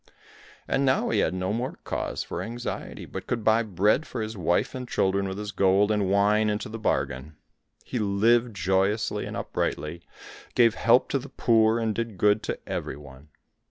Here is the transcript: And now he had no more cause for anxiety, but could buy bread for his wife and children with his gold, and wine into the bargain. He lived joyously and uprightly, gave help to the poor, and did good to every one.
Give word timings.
And 0.67 0.83
now 0.83 1.11
he 1.11 1.19
had 1.19 1.35
no 1.35 1.53
more 1.53 1.77
cause 1.83 2.23
for 2.23 2.41
anxiety, 2.41 3.05
but 3.05 3.27
could 3.27 3.43
buy 3.43 3.61
bread 3.61 4.07
for 4.07 4.23
his 4.23 4.35
wife 4.35 4.73
and 4.73 4.89
children 4.89 5.27
with 5.27 5.37
his 5.37 5.51
gold, 5.51 5.91
and 5.91 6.09
wine 6.09 6.49
into 6.49 6.69
the 6.69 6.79
bargain. 6.79 7.35
He 7.85 7.99
lived 7.99 8.55
joyously 8.55 9.27
and 9.27 9.37
uprightly, 9.37 10.01
gave 10.55 10.73
help 10.73 11.07
to 11.09 11.19
the 11.19 11.29
poor, 11.29 11.77
and 11.77 11.93
did 11.93 12.17
good 12.17 12.41
to 12.41 12.57
every 12.67 12.97
one. 12.97 13.27